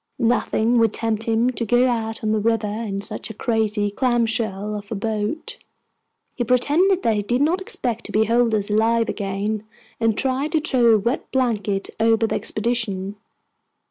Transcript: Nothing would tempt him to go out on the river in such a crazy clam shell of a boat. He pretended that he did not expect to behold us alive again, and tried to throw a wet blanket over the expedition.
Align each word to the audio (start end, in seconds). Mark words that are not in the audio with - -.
Nothing 0.17 0.79
would 0.79 0.95
tempt 0.95 1.25
him 1.25 1.51
to 1.51 1.63
go 1.63 1.87
out 1.87 2.23
on 2.23 2.31
the 2.31 2.39
river 2.39 2.65
in 2.65 3.01
such 3.01 3.29
a 3.29 3.35
crazy 3.35 3.91
clam 3.91 4.25
shell 4.25 4.73
of 4.75 4.91
a 4.91 4.95
boat. 4.95 5.59
He 6.33 6.43
pretended 6.43 7.03
that 7.03 7.13
he 7.13 7.21
did 7.21 7.39
not 7.43 7.61
expect 7.61 8.05
to 8.05 8.11
behold 8.11 8.55
us 8.55 8.71
alive 8.71 9.09
again, 9.09 9.63
and 9.99 10.17
tried 10.17 10.53
to 10.53 10.59
throw 10.59 10.95
a 10.95 10.97
wet 10.97 11.29
blanket 11.31 11.91
over 11.99 12.25
the 12.25 12.33
expedition. 12.33 13.15